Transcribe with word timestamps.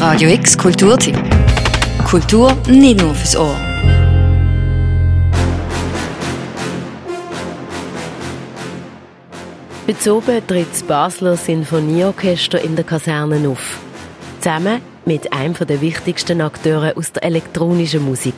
Radio 0.00 0.30
X 0.30 0.56
Kulturtipp. 0.56 1.14
Kultur 2.08 2.56
nicht 2.66 3.02
nur 3.02 3.14
fürs 3.14 3.36
Ohr. 3.36 3.54
Heute 9.86 10.14
oben 10.14 10.46
tritt 10.46 10.72
das 10.72 10.82
Basler 10.84 11.36
Sinfonieorchester 11.36 12.62
in 12.64 12.76
der 12.76 12.86
Kaserne 12.86 13.46
auf. 13.46 13.78
Zusammen 14.38 14.80
mit 15.04 15.30
einem 15.34 15.52
der 15.52 15.82
wichtigsten 15.82 16.40
Akteure 16.40 16.96
aus 16.96 17.12
der 17.12 17.24
elektronischen 17.24 18.02
Musik, 18.02 18.36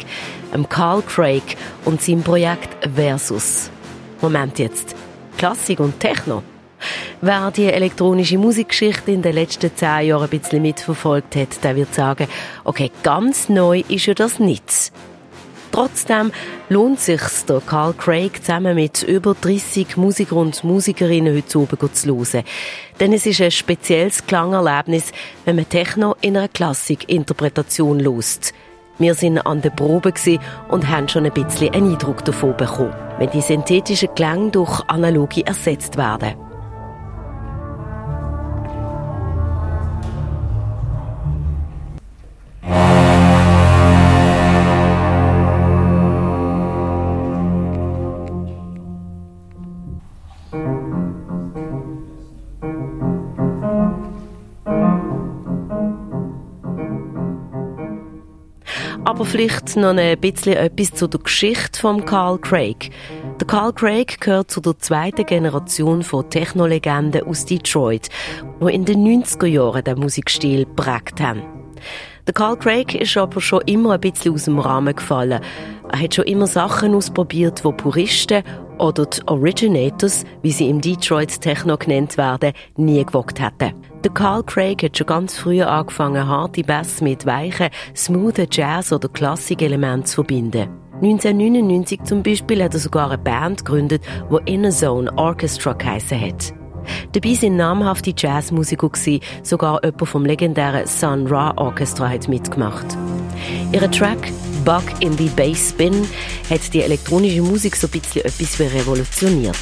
Carl 0.68 1.00
Craig 1.02 1.56
und 1.84 2.02
seinem 2.02 2.24
Projekt 2.24 2.76
Versus. 2.92 3.70
Moment 4.20 4.58
jetzt. 4.58 4.96
Klassik 5.38 5.78
und 5.78 6.00
Techno? 6.00 6.42
Wer 7.20 7.50
die 7.50 7.66
elektronische 7.66 8.38
Musikgeschichte 8.38 9.12
in 9.12 9.22
den 9.22 9.34
letzten 9.34 9.74
zehn 9.74 10.08
Jahren 10.08 10.24
ein 10.24 10.30
bisschen 10.30 10.62
mitverfolgt 10.62 11.36
hat, 11.36 11.62
der 11.62 11.76
wird 11.76 11.94
sagen, 11.94 12.28
okay, 12.64 12.90
ganz 13.02 13.48
neu 13.48 13.82
ist 13.88 14.06
ja 14.06 14.14
das 14.14 14.38
nichts. 14.38 14.92
Trotzdem 15.72 16.32
lohnt 16.68 16.98
es 16.98 17.06
sich, 17.06 17.22
der 17.48 17.62
Carl 17.66 17.94
Craig 17.94 18.44
zusammen 18.44 18.74
mit 18.74 19.02
über 19.02 19.34
30 19.34 19.96
Musiker 19.96 20.36
und 20.36 20.62
Musikerinnen 20.64 21.34
heute 21.34 21.58
oben 21.58 21.94
zu 21.94 22.08
hören. 22.08 22.44
Denn 23.00 23.14
es 23.14 23.24
ist 23.24 23.40
ein 23.40 23.50
spezielles 23.50 24.26
Klangerlebnis, 24.26 25.12
wenn 25.46 25.56
man 25.56 25.68
Techno 25.68 26.14
in 26.20 26.36
einer 26.36 26.48
Klassikinterpretation 26.48 28.00
lost. 28.00 28.52
Wir 28.98 29.14
sind 29.14 29.38
an 29.38 29.62
der 29.62 29.70
Probe 29.70 30.12
und 30.68 30.88
haben 30.88 31.08
schon 31.08 31.24
ein 31.24 31.32
bisschen 31.32 31.72
einen 31.72 31.92
Eindruck 31.92 32.22
davon 32.24 32.54
bekommen, 32.56 32.94
wenn 33.18 33.30
die 33.30 33.40
synthetischen 33.40 34.14
Klänge 34.14 34.50
durch 34.50 34.80
analoge 34.88 35.46
ersetzt 35.46 35.96
werden. 35.96 36.51
Aber 59.12 59.26
vielleicht 59.26 59.76
noch 59.76 59.94
ein 59.94 60.18
bisschen 60.18 60.54
etwas 60.54 60.94
zu 60.94 61.06
der 61.06 61.20
Geschichte 61.20 61.78
von 61.78 62.02
Carl 62.06 62.38
Craig. 62.38 62.88
Der 63.38 63.46
Carl 63.46 63.74
Craig 63.74 64.18
gehört 64.18 64.50
zu 64.50 64.62
der 64.62 64.78
zweiten 64.78 65.26
Generation 65.26 66.02
von 66.02 66.30
Technolegenden 66.30 67.26
aus 67.26 67.44
Detroit, 67.44 68.08
die 68.62 68.74
in 68.74 68.86
den 68.86 69.04
90er 69.04 69.44
Jahren 69.44 69.84
den 69.84 69.98
Musikstil 69.98 70.64
prägt 70.64 71.20
haben. 71.20 71.42
Der 72.26 72.32
Carl 72.32 72.56
Craig 72.56 72.94
ist 72.94 73.14
aber 73.18 73.42
schon 73.42 73.60
immer 73.66 73.92
ein 73.92 74.00
bisschen 74.00 74.32
aus 74.32 74.46
dem 74.46 74.58
Rahmen 74.58 74.96
gefallen. 74.96 75.42
Er 75.92 76.00
hat 76.00 76.14
schon 76.14 76.24
immer 76.24 76.46
Sachen 76.46 76.94
ausprobiert, 76.94 77.66
wo 77.66 77.72
Puristen 77.72 78.42
oder 78.82 79.06
die 79.06 79.20
Originators, 79.28 80.24
wie 80.42 80.50
sie 80.50 80.68
im 80.68 80.80
Detroit 80.80 81.40
Techno 81.40 81.76
genannt 81.76 82.18
werden, 82.18 82.52
nie 82.76 83.04
gewagt 83.04 83.40
hätten. 83.40 83.74
Der 84.02 84.10
Carl 84.12 84.42
Craig 84.42 84.82
hat 84.82 84.98
schon 84.98 85.06
ganz 85.06 85.38
früh 85.38 85.62
angefangen, 85.62 86.26
harte 86.26 86.64
Bass 86.64 87.00
mit 87.00 87.24
weichen, 87.24 87.68
smoothen 87.94 88.48
Jazz- 88.50 88.92
oder 88.92 89.08
Klassikelementen 89.08 90.06
zu 90.06 90.16
verbinden. 90.16 90.68
1999 91.00 92.02
zum 92.02 92.22
Beispiel 92.22 92.62
hat 92.62 92.74
er 92.74 92.80
sogar 92.80 93.10
eine 93.10 93.18
Band 93.18 93.64
gegründet, 93.64 94.02
die 94.30 94.52
Inner 94.52 94.70
Zone 94.70 95.10
Orchestra 95.16 95.72
geheissen 95.72 96.20
hat. 96.20 96.52
Dabei 97.12 97.34
sind 97.34 97.56
namhafte 97.56 98.12
Jazzmusiker 98.16 98.90
sogar 99.44 99.84
jemand 99.84 100.08
vom 100.08 100.24
legendären 100.24 100.86
Sun 100.86 101.28
Ra 101.28 101.52
Orchestra 101.56 102.08
hat 102.08 102.28
mitgemacht. 102.28 102.86
Ihre 103.72 103.90
Track 103.90 104.32
Bug 104.64 104.84
in 105.00 105.16
the 105.18 105.28
Bass 105.28 105.70
Spin 105.70 106.08
hat 106.48 106.72
die 106.72 106.82
elektronische 106.82 107.42
Musik 107.42 107.76
so 107.76 107.86
ein 107.86 107.90
bisschen 107.90 108.24
etwas 108.24 108.60
revolutioniert. 108.60 109.56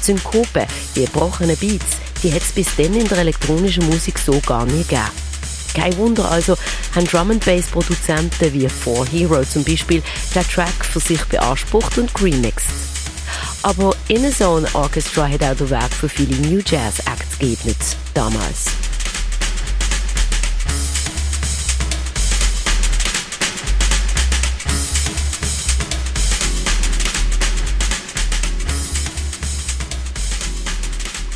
Synkope, 0.00 0.66
die 0.96 1.04
gebrochenen 1.04 1.56
Beats, 1.56 1.98
die 2.22 2.32
hat 2.32 2.42
es 2.42 2.52
bis 2.52 2.74
dann 2.76 2.94
in 2.94 3.06
der 3.06 3.18
elektronischen 3.18 3.86
Musik 3.86 4.18
so 4.18 4.40
gar 4.40 4.64
nie 4.66 4.82
gegeben. 4.82 5.10
Kein 5.74 5.96
Wunder 5.98 6.30
also, 6.30 6.56
haben 6.94 7.06
Drum 7.06 7.30
and 7.30 7.44
Bass 7.44 7.66
Produzenten 7.66 8.52
wie 8.52 8.68
Four 8.68 9.06
Hero 9.06 9.44
zum 9.44 9.62
Beispiel 9.62 10.02
den 10.34 10.42
Track 10.42 10.84
für 10.84 11.00
sich 11.00 11.22
beansprucht 11.24 11.98
und 11.98 12.10
remixed. 12.20 12.70
Aber 13.62 13.94
Innerzone 14.08 14.66
Orchestra 14.72 15.28
hat 15.28 15.42
auch 15.44 15.56
den 15.56 15.70
Weg 15.70 15.94
für 15.98 16.08
viele 16.08 16.36
New 16.48 16.60
Jazz 16.64 16.98
Acts 17.00 17.38
geebnet, 17.38 17.76
damals. 18.14 18.66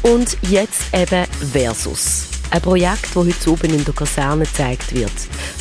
Und 0.05 0.37
jetzt 0.43 0.95
eben 0.95 1.25
Versus. 1.53 2.27
Ein 2.51 2.61
Projekt, 2.61 3.07
das 3.07 3.17
heute 3.17 3.51
oben 3.51 3.73
in 3.73 3.87
der 3.87 3.95
Kaserne 3.95 4.45
gezeigt 4.45 4.95
wird. 4.95 5.11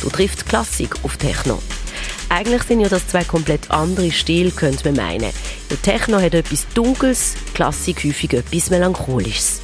Du 0.02 0.10
trifft 0.10 0.46
Klassik 0.46 0.94
auf 1.02 1.16
Techno. 1.16 1.62
Eigentlich 2.28 2.62
sind 2.64 2.80
ja 2.80 2.90
das 2.90 3.08
zwei 3.08 3.24
komplett 3.24 3.70
andere 3.70 4.12
Stile, 4.12 4.50
könnte 4.50 4.92
man 4.92 4.96
meinen. 5.02 5.32
Der 5.70 5.80
Techno 5.80 6.20
hat 6.20 6.34
etwas 6.34 6.66
Dunkles, 6.74 7.36
Klassik 7.54 8.04
häufig 8.04 8.34
etwas 8.34 8.68
Melancholisches. 8.68 9.62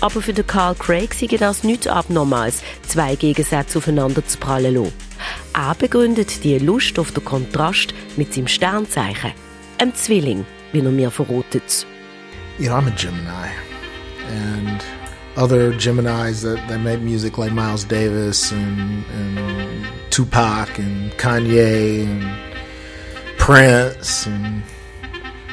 Aber 0.00 0.22
für 0.22 0.32
den 0.32 0.46
Carl 0.46 0.74
Craig 0.74 1.12
sei 1.12 1.26
das 1.36 1.62
nichts 1.62 1.86
Abnormales, 1.86 2.62
zwei 2.86 3.14
Gegensätze 3.14 3.76
aufeinander 3.76 4.26
zu 4.26 4.38
prallen 4.38 4.74
lassen. 4.74 4.94
Er 5.52 5.74
begründet 5.74 6.44
die 6.44 6.58
Lust 6.58 6.98
auf 6.98 7.12
den 7.12 7.26
Kontrast 7.26 7.92
mit 8.16 8.32
seinem 8.32 8.48
Sternzeichen, 8.48 9.32
einem 9.76 9.94
Zwilling, 9.94 10.46
wie 10.72 10.80
er 10.80 10.90
mir 10.90 11.10
verrotet. 11.10 11.86
Know, 12.58 12.72
I'm 12.72 12.86
a 12.86 12.90
Gemini. 12.96 13.67
And 14.28 14.84
other 15.36 15.72
Geminis 15.72 16.42
that, 16.42 16.66
that 16.68 16.78
make 16.80 17.00
music 17.00 17.38
like 17.38 17.52
Miles 17.52 17.84
Davis 17.84 18.50
and, 18.50 19.04
and 19.06 19.86
Tupac 20.10 20.78
and 20.78 21.12
Kanye 21.12 22.06
and 22.06 22.58
Prince 23.38 24.26
and 24.26 24.62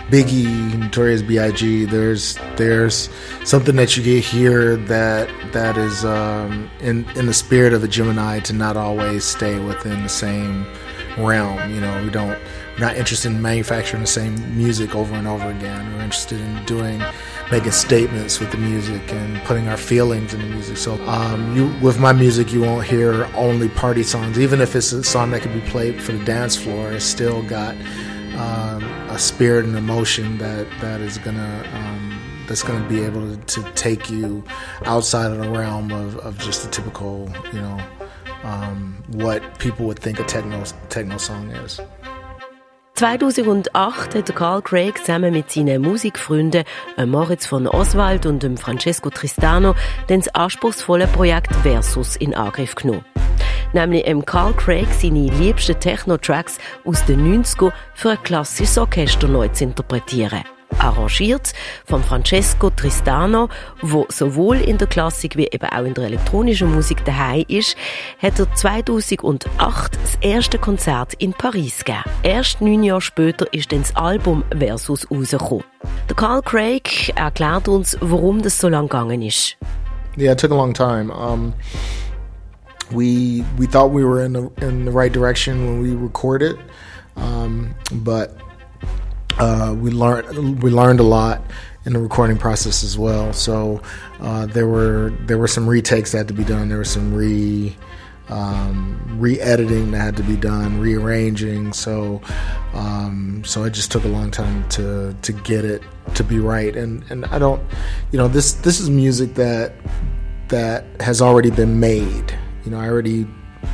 Biggie, 0.09 0.77
Notorious 0.77 1.23
B.I.G. 1.23 1.85
There's 1.85 2.37
there's 2.57 3.09
something 3.43 3.75
that 3.77 3.97
you 3.97 4.03
get 4.03 4.23
here 4.23 4.75
that 4.75 5.29
that 5.51 5.77
is 5.77 6.05
um, 6.05 6.69
in 6.79 7.09
in 7.15 7.25
the 7.25 7.33
spirit 7.33 7.73
of 7.73 7.83
a 7.83 7.87
Gemini 7.87 8.39
to 8.41 8.53
not 8.53 8.77
always 8.77 9.23
stay 9.23 9.59
within 9.59 10.03
the 10.03 10.09
same 10.09 10.67
realm. 11.17 11.73
You 11.73 11.81
know, 11.81 12.03
we 12.03 12.11
don't 12.11 12.39
we're 12.75 12.85
not 12.85 12.97
interested 12.97 13.31
in 13.31 13.41
manufacturing 13.41 14.01
the 14.01 14.07
same 14.07 14.35
music 14.57 14.95
over 14.95 15.15
and 15.15 15.27
over 15.27 15.49
again. 15.49 15.93
We're 15.93 16.03
interested 16.03 16.41
in 16.41 16.65
doing 16.65 17.01
making 17.49 17.71
statements 17.71 18.41
with 18.41 18.51
the 18.51 18.57
music 18.57 19.13
and 19.13 19.41
putting 19.45 19.69
our 19.69 19.77
feelings 19.77 20.33
in 20.33 20.41
the 20.41 20.47
music. 20.47 20.75
So, 20.75 21.01
um, 21.05 21.55
you 21.55 21.73
with 21.81 21.99
my 21.99 22.11
music, 22.11 22.51
you 22.51 22.61
won't 22.61 22.85
hear 22.85 23.29
only 23.35 23.69
party 23.69 24.03
songs. 24.03 24.37
Even 24.37 24.59
if 24.59 24.75
it's 24.75 24.91
a 24.91 25.05
song 25.05 25.31
that 25.31 25.41
can 25.41 25.57
be 25.57 25.65
played 25.69 26.01
for 26.01 26.11
the 26.11 26.23
dance 26.25 26.57
floor, 26.57 26.91
it's 26.91 27.05
still 27.05 27.43
got 27.43 27.75
um, 28.35 28.83
a 29.09 29.17
spirit 29.17 29.63
and 29.63 29.77
emotion 29.77 30.37
that 30.39 30.67
that 30.81 30.99
is 30.99 31.17
gonna. 31.17 31.63
Um, 31.73 32.11
that's 32.47 32.61
going 32.61 32.79
to 32.79 32.87
be 32.87 33.01
able 33.01 33.35
to, 33.35 33.41
to, 33.43 33.71
take 33.71 34.07
you 34.11 34.43
outside 34.85 35.31
of 35.31 35.39
the 35.39 35.49
realm 35.49 35.91
of, 35.91 36.15
of 36.17 36.37
just 36.37 36.63
the 36.63 36.69
typical, 36.69 37.27
you 37.51 37.59
know, 37.59 37.81
um, 38.43 39.03
what 39.07 39.57
people 39.57 39.87
would 39.87 39.97
think 39.97 40.19
a 40.19 40.23
techno 40.25 40.63
techno 40.89 41.17
song 41.17 41.49
is. 41.49 41.81
2008 42.95 44.16
hat 44.16 44.35
Carl 44.38 44.61
Craig 44.61 44.97
zusammen 45.00 45.33
mit 45.33 45.51
seinen 45.51 45.81
Musikfreunden 45.81 46.63
Moritz 47.06 47.45
von 47.45 47.67
Oswald 47.67 48.25
und 48.25 48.57
Francesco 48.57 49.09
Tristano 49.09 49.75
das 50.07 50.29
anspruchsvolle 50.29 51.07
Projekt 51.07 51.53
Versus 51.57 52.16
in 52.16 52.34
Angriff 52.34 52.73
genommen. 52.73 53.03
Nämlich 53.73 54.05
Carl 54.25 54.53
Craig 54.53 54.87
seine 54.93 55.28
liebsten 55.28 55.78
Techno-Tracks 55.78 56.58
aus 56.85 57.03
den 57.03 57.43
90ern 57.43 57.73
für 57.93 58.11
ein 58.11 58.23
klassisches 58.23 58.78
Orchester 58.78 59.28
neu 59.28 59.49
zu 59.49 59.66
interpretieren 59.66 60.46
arrangiert 60.85 61.53
von 61.85 62.03
Francesco 62.03 62.70
Tristano, 62.70 63.49
wo 63.82 64.05
sowohl 64.09 64.58
in 64.58 64.78
der 64.78 64.87
Klassik 64.87 65.35
wie 65.35 65.47
eben 65.47 65.70
auch 65.70 65.84
in 65.84 65.93
der 65.93 66.05
elektronischen 66.05 66.73
Musik 66.73 67.03
daheim 67.05 67.43
ist, 67.47 67.76
hat 68.22 68.40
er 68.40 68.53
2008 68.53 69.97
das 70.02 70.17
erste 70.22 70.58
Konzert 70.59 71.16
in 71.16 71.34
Paris 71.34 71.84
gegeben. 71.84 72.03
Erst 72.23 72.61
neun 72.61 72.84
Jahre 72.84 73.02
später 73.02 73.52
ist 73.52 73.72
dann 73.72 73.82
das 73.82 73.96
Album 73.96 74.43
Versus 74.58 75.09
rausgekommen. 75.09 75.64
Der 76.08 76.16
Carl 76.16 76.41
Craig 76.41 77.14
erklärt 77.16 77.67
uns, 77.67 77.97
warum 78.02 78.41
das 78.41 78.59
so 78.59 78.70
lang 78.70 78.88
gegangen 78.88 79.22
ist. 79.22 79.58
Yeah, 80.17 80.31
it 80.31 80.40
took 80.40 80.52
a 80.52 80.55
long 80.55 80.73
time. 80.73 81.11
Um, 81.11 81.53
we 82.91 83.43
we 83.58 83.67
thought 83.67 83.91
we 83.91 84.05
were 84.05 84.23
in 84.23 84.34
the 84.34 84.49
in 84.66 84.85
the 84.85 84.91
right 84.91 85.11
direction 85.11 85.66
when 85.66 85.81
we 85.81 85.93
recorded, 85.93 86.58
um, 87.17 87.76
but 87.91 88.38
uh, 89.37 89.76
we 89.78 89.91
learned 89.91 90.64
we 90.64 90.72
learned 90.72 90.99
a 90.99 91.03
lot 91.03 91.41
in 91.85 91.93
the 91.93 91.99
recording 91.99 92.37
process 92.37 92.84
as 92.84 92.97
well. 92.97 93.32
So 93.34 93.82
uh, 94.20 94.46
there 94.47 94.67
were 94.67 95.14
there 95.22 95.37
were 95.37 95.47
some 95.47 95.67
retakes 95.67 96.11
that 96.11 96.20
had 96.20 96.28
to 96.29 96.34
be 96.34 96.43
done. 96.43 96.70
There 96.70 96.78
were 96.78 96.85
some 96.85 97.14
re 97.14 97.76
um, 98.29 98.99
re-editing 99.20 99.91
that 99.91 99.99
had 99.99 100.17
to 100.17 100.23
be 100.23 100.35
done, 100.35 100.79
rearranging. 100.79 101.73
So, 101.73 102.22
um, 102.73 103.43
so 103.46 103.64
it 103.66 103.73
just 103.73 103.91
took 103.91 104.03
a 104.03 104.08
long 104.08 104.32
time 104.32 104.67
to 104.70 105.16
to 105.22 105.32
get 105.32 105.64
it 105.64 105.84
to 106.16 106.23
be 106.23 106.40
right. 106.40 106.76
And 106.76 107.03
and 107.09 107.26
I 107.26 107.40
don't, 107.40 107.61
you 108.11 108.17
know, 108.17 108.28
this 108.28 108.53
this 108.53 108.79
is 108.79 108.90
music 108.90 109.35
that 109.35 109.73
that 110.47 110.85
has 111.02 111.22
already 111.22 111.52
been 111.52 111.79
made. 111.79 112.38
You 112.64 112.72
know, 112.72 112.79
I 112.79 112.88
already 112.88 113.28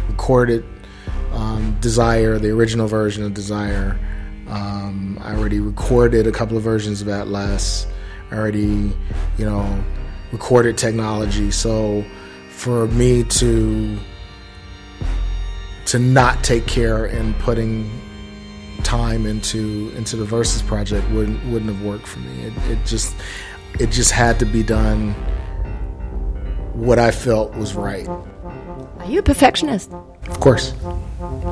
recorded 0.07 0.65
um, 1.31 1.77
Desire, 1.79 2.37
the 2.39 2.49
original 2.49 2.87
version 2.87 3.23
of 3.23 3.33
Desire. 3.33 3.97
Um, 4.51 5.17
I 5.23 5.33
already 5.33 5.61
recorded 5.61 6.27
a 6.27 6.31
couple 6.31 6.57
of 6.57 6.63
versions 6.63 7.01
of 7.01 7.07
Atlas. 7.07 7.87
I 8.31 8.35
already, 8.35 8.93
you 9.37 9.45
know, 9.45 9.83
recorded 10.33 10.77
technology. 10.77 11.51
So 11.51 12.03
for 12.49 12.87
me 12.87 13.23
to 13.23 13.97
to 15.85 15.99
not 15.99 16.43
take 16.43 16.67
care 16.67 17.05
in 17.05 17.33
putting 17.35 17.89
time 18.83 19.25
into 19.25 19.91
into 19.95 20.17
the 20.17 20.25
verses 20.25 20.61
project 20.61 21.09
wouldn't 21.11 21.43
wouldn't 21.45 21.71
have 21.73 21.81
worked 21.81 22.07
for 22.07 22.19
me. 22.19 22.43
It, 22.43 22.53
it 22.71 22.85
just 22.85 23.15
it 23.79 23.87
just 23.87 24.11
had 24.11 24.37
to 24.39 24.45
be 24.45 24.63
done 24.63 25.13
what 26.73 26.99
I 26.99 27.11
felt 27.11 27.55
was 27.55 27.73
right. 27.73 28.07
Are 28.07 29.05
you 29.07 29.19
a 29.19 29.23
perfectionist? 29.23 29.91
Of 29.91 30.39
course. 30.39 30.73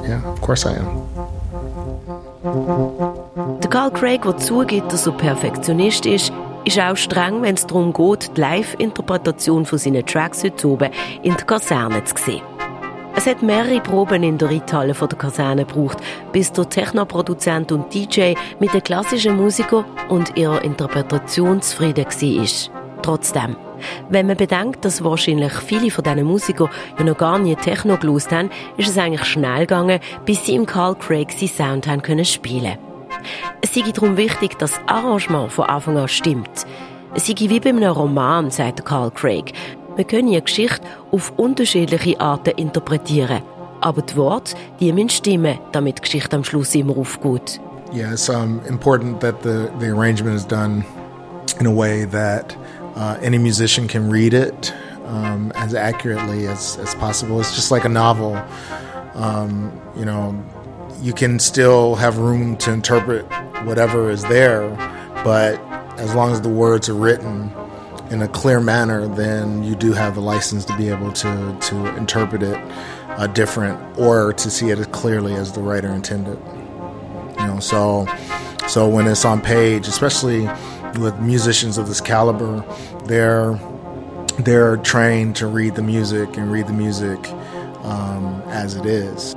Yeah, 0.03 0.21
of 0.25 0.41
course 0.41 0.65
I 0.65 0.73
am. 0.73 2.28
Der 2.41 3.69
Carl 3.69 3.91
Craig, 3.91 4.21
der 4.21 4.37
zugibt, 4.37 4.93
dass 4.93 5.05
er 5.05 5.11
Perfektionist 5.13 6.05
ist, 6.05 6.31
ist 6.63 6.79
auch 6.79 6.95
streng, 6.95 7.41
wenn 7.41 7.55
es 7.55 7.67
darum 7.67 7.91
geht, 7.91 8.35
die 8.35 8.41
Live-Interpretation 8.41 9.65
von 9.65 9.77
seinen 9.77 10.05
Tracks 10.05 10.43
heute 10.43 10.67
oben 10.69 10.89
in 11.21 11.35
der 11.35 11.45
Kaserne 11.45 12.03
zu 12.05 12.15
sehen. 12.17 12.41
Es 13.15 13.25
hat 13.25 13.43
mehrere 13.43 13.81
Proben 13.81 14.23
in 14.23 14.37
der 14.37 14.49
Reithalle 14.51 14.93
der 14.93 15.17
Kaserne 15.17 15.65
gebraucht, 15.65 15.97
bis 16.31 16.51
der 16.53 16.69
Technoproduzent 16.69 17.73
und 17.73 17.93
DJ 17.93 18.35
mit 18.59 18.73
den 18.73 18.83
klassischen 18.83 19.35
Musikern 19.35 19.83
und 20.07 20.37
ihrer 20.37 20.63
Interpretation 20.63 21.61
zufrieden 21.61 22.05
war. 22.05 23.01
Trotzdem, 23.01 23.57
wenn 24.09 24.27
man 24.27 24.37
bedenkt, 24.37 24.85
dass 24.85 25.03
wahrscheinlich 25.03 25.53
viele 25.53 25.91
von 25.91 26.03
diesen 26.03 26.23
Musikern 26.23 26.69
ja 26.97 27.05
noch 27.05 27.17
gar 27.17 27.39
nie 27.39 27.55
Techno 27.55 27.97
gelost 27.97 28.31
haben, 28.31 28.49
ist 28.77 28.89
es 28.89 28.97
eigentlich 28.97 29.25
schnell 29.25 29.61
gegangen, 29.61 29.99
bis 30.25 30.45
sie 30.45 30.55
im 30.55 30.65
Carl 30.65 30.95
Craig 30.95 31.31
seinen 31.31 31.49
Sound 31.49 31.87
haben 31.87 32.01
können 32.01 32.25
spielen. 32.25 32.77
Es 33.61 33.73
sei 33.73 33.81
darum 33.91 34.17
wichtig, 34.17 34.57
dass 34.59 34.73
das 34.73 34.81
Arrangement 34.87 35.51
von 35.51 35.65
Anfang 35.65 35.97
an 35.97 36.07
stimmt. 36.07 36.65
Es 37.13 37.27
sei 37.27 37.33
wie 37.37 37.59
bei 37.59 37.69
einem 37.69 37.91
Roman, 37.91 38.51
sagt 38.51 38.85
Carl 38.85 39.11
Craig. 39.11 39.53
Wir 39.95 40.05
können 40.05 40.29
eine 40.29 40.41
Geschichte 40.41 40.81
auf 41.11 41.33
unterschiedliche 41.37 42.19
Arten 42.21 42.51
interpretieren. 42.51 43.41
Aber 43.81 44.01
die 44.01 44.15
Worte, 44.15 44.55
die 44.79 44.93
müssen 44.93 45.09
stimmen, 45.09 45.57
damit 45.71 45.97
die 45.97 46.01
Geschichte 46.03 46.35
am 46.35 46.43
Schluss 46.43 46.75
immer 46.75 46.97
aufgeht. 46.97 47.59
Yeah, 47.93 48.11
it's 48.11 48.29
um, 48.29 48.61
important 48.67 49.19
that 49.21 49.41
the 49.41 49.89
arrangement 49.89 50.35
is 50.35 50.45
done 50.45 50.85
in 51.59 51.65
a 51.65 51.75
way 51.75 52.05
that 52.05 52.55
uh, 52.99 53.17
any 53.21 53.37
musician 53.37 53.87
can 53.87 54.09
read 54.09 54.33
it 54.33 54.73
um, 55.05 55.53
as 55.55 55.73
accurately 55.73 56.47
as, 56.47 56.77
as 56.79 56.93
possible. 56.95 57.39
It's 57.39 57.55
just 57.55 57.71
like 57.71 57.85
a 57.85 57.89
novel. 57.89 58.35
Um, 59.13 59.71
you 59.95 60.03
know, 60.03 60.43
you 61.01 61.13
can 61.13 61.39
still 61.39 61.95
have 61.95 62.17
room 62.17 62.57
to 62.57 62.73
interpret 62.73 63.25
whatever 63.63 64.09
is 64.09 64.23
there, 64.23 64.69
but 65.23 65.57
as 65.97 66.13
long 66.13 66.33
as 66.33 66.41
the 66.41 66.49
words 66.49 66.89
are 66.89 66.93
written 66.93 67.49
in 68.11 68.21
a 68.21 68.27
clear 68.27 68.59
manner, 68.59 69.07
then 69.07 69.63
you 69.63 69.75
do 69.75 69.93
have 69.93 70.15
the 70.15 70.21
license 70.21 70.65
to 70.65 70.75
be 70.75 70.89
able 70.89 71.13
to, 71.13 71.57
to 71.61 71.95
interpret 71.95 72.43
it 72.43 72.57
uh, 73.11 73.27
different 73.27 73.79
or 73.97 74.33
to 74.33 74.51
see 74.51 74.71
it 74.71 74.77
as 74.77 74.87
clearly 74.87 75.35
as 75.35 75.53
the 75.53 75.61
writer 75.61 75.89
intended. 75.89 76.37
You 77.39 77.47
know, 77.47 77.59
so 77.61 78.05
so 78.67 78.87
when 78.87 79.07
it's 79.07 79.23
on 79.25 79.41
page, 79.41 79.87
especially 79.87 80.47
with 80.97 81.19
musicians 81.19 81.77
of 81.77 81.87
this 81.87 82.01
caliber, 82.01 82.63
they're 83.05 83.59
they're 84.39 84.77
trained 84.77 85.35
to 85.35 85.47
read 85.47 85.75
the 85.75 85.81
music 85.81 86.37
and 86.37 86.51
read 86.51 86.67
the 86.67 86.73
music 86.73 87.19
um, 87.83 88.41
as 88.47 88.75
it 88.75 88.85
is. 88.85 89.35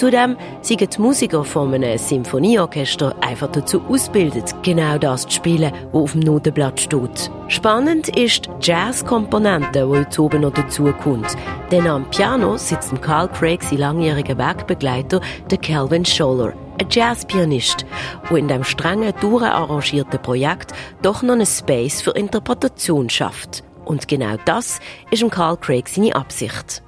Zudem 0.00 0.38
sind 0.62 0.80
die 0.80 0.98
Musiker 0.98 1.44
von 1.44 1.74
einem 1.74 1.98
Symphonieorchester 1.98 3.14
einfach 3.20 3.48
dazu 3.48 3.82
ausgebildet, 3.86 4.54
genau 4.62 4.96
das 4.96 5.26
zu 5.26 5.32
spielen, 5.32 5.72
was 5.92 6.02
auf 6.02 6.12
dem 6.12 6.20
Notenblatt 6.22 6.80
steht. 6.80 7.30
Spannend 7.48 8.08
ist 8.16 8.46
die 8.46 8.50
Jazz-Komponente, 8.62 9.86
die 9.86 9.98
jetzt 9.98 10.18
oben 10.18 10.40
noch 10.40 10.54
dazukommt. 10.54 11.36
Denn 11.70 11.86
am 11.86 12.08
Piano 12.08 12.56
sitzt 12.56 13.02
Carl 13.02 13.28
Craig 13.28 13.62
sein 13.62 13.78
langjähriger 13.78 14.38
Wegbegleiter, 14.38 15.20
der 15.50 15.58
Calvin 15.58 16.06
Scholler, 16.06 16.54
ein 16.80 16.86
Jazzpianist, 16.90 17.84
der 18.30 18.36
in 18.36 18.48
dem 18.48 18.64
strengen, 18.64 19.12
durcharrangierten 19.20 20.20
Projekt 20.22 20.72
doch 21.02 21.22
noch 21.22 21.34
einen 21.34 21.46
Space 21.46 22.00
für 22.00 22.12
Interpretation 22.12 23.10
schafft. 23.10 23.62
Und 23.84 24.08
genau 24.08 24.36
das 24.46 24.80
ist 25.10 25.28
Carl 25.30 25.56
Craig 25.56 25.88
seine 25.88 26.14
Absicht. 26.14 26.82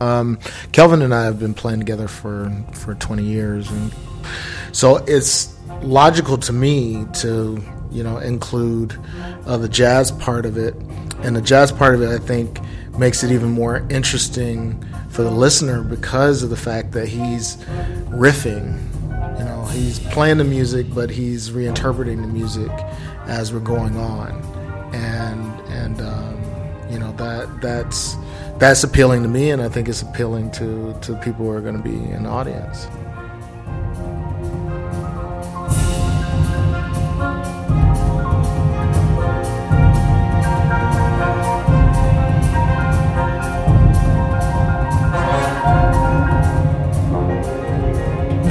Um, 0.00 0.38
Kelvin 0.72 1.02
and 1.02 1.14
I 1.14 1.24
have 1.24 1.38
been 1.38 1.54
playing 1.54 1.78
together 1.78 2.08
for 2.08 2.50
for 2.72 2.94
20 2.94 3.22
years, 3.22 3.70
and 3.70 3.92
so 4.72 4.98
it's 5.06 5.56
logical 5.82 6.36
to 6.38 6.52
me 6.52 7.06
to 7.22 7.62
you 7.92 8.02
know 8.02 8.18
include 8.18 8.98
uh, 9.46 9.56
the 9.56 9.68
jazz 9.68 10.10
part 10.10 10.44
of 10.44 10.58
it, 10.58 10.74
and 11.22 11.36
the 11.36 11.40
jazz 11.40 11.70
part 11.70 11.94
of 11.94 12.02
it 12.02 12.10
I 12.10 12.18
think 12.18 12.58
makes 12.98 13.22
it 13.22 13.30
even 13.30 13.50
more 13.50 13.86
interesting 13.88 14.84
for 15.10 15.22
the 15.22 15.30
listener 15.30 15.82
because 15.82 16.42
of 16.42 16.50
the 16.50 16.56
fact 16.56 16.90
that 16.92 17.06
he's 17.06 17.56
riffing. 18.10 18.76
You 19.44 19.50
know, 19.50 19.64
he's 19.66 19.98
playing 19.98 20.38
the 20.38 20.44
music, 20.44 20.86
but 20.94 21.10
he's 21.10 21.50
reinterpreting 21.50 22.22
the 22.22 22.26
music 22.26 22.70
as 23.26 23.52
we're 23.52 23.60
going 23.60 23.98
on, 23.98 24.30
and 24.94 25.60
and 25.68 26.00
um, 26.00 26.42
you 26.90 26.98
know 26.98 27.12
that 27.18 27.60
that's 27.60 28.16
that's 28.56 28.84
appealing 28.84 29.22
to 29.22 29.28
me, 29.28 29.50
and 29.50 29.60
I 29.60 29.68
think 29.68 29.86
it's 29.86 30.00
appealing 30.00 30.50
to 30.52 30.98
to 31.02 31.14
people 31.16 31.44
who 31.44 31.50
are 31.50 31.60
going 31.60 31.76
to 31.76 31.82
be 31.82 31.90
in 31.90 32.22
the 32.22 32.30
audience. 32.30 32.86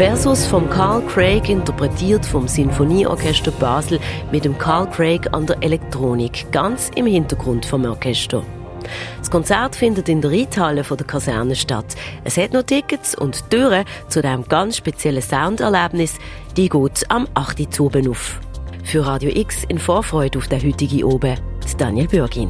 Versus 0.06 0.46
vom 0.46 0.70
Carl 0.70 1.02
Craig 1.04 1.48
interpretiert 1.48 2.26
vom 2.26 2.46
Sinfonieorchester 2.46 3.52
Basel 3.52 4.02
mit 4.34 4.44
dem 4.44 4.58
Carl 4.58 4.86
Craig 4.90 5.30
an 5.32 5.46
der 5.46 5.64
Elektronik 5.64 6.52
ganz 6.52 6.92
im 6.96 7.06
Hintergrund 7.06 7.66
vom 7.66 7.86
Orchester. 7.86 8.44
Das 9.20 9.32
Konzert 9.32 9.78
findet 9.78 10.10
in 10.10 10.20
der 10.20 10.32
Reithalle 10.32 10.84
der 10.84 11.08
Kaserne 11.08 11.56
statt. 11.56 11.96
Es 12.26 12.36
hat 12.36 12.52
noch 12.52 12.64
Tickets 12.64 13.18
und 13.18 13.50
Türen 13.50 13.86
zu 14.10 14.22
diesem 14.22 14.44
ganz 14.44 14.76
speziellen 14.76 15.22
Sounderlebnis, 15.22 16.16
die 16.58 16.68
geht 16.68 17.10
am 17.10 17.26
8. 17.34 17.80
Uhr 17.80 17.92
auf. 18.10 18.42
Für 18.84 19.08
Radio 19.08 19.32
X 19.34 19.64
in 19.70 19.80
Vorfreude 19.80 20.38
auf 20.38 20.50
den 20.50 20.62
heutigen 20.64 21.06
Oben, 21.06 21.38
Daniel 21.78 22.10
Bürgin. 22.10 22.50